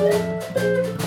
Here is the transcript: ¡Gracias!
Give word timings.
¡Gracias! 0.00 0.97